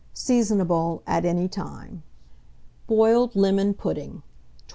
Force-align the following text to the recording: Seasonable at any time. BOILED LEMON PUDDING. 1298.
Seasonable 0.15 1.03
at 1.05 1.25
any 1.25 1.47
time. 1.47 2.01
BOILED 2.87 3.35
LEMON 3.35 3.75
PUDDING. 3.75 4.23
1298. 4.23 4.23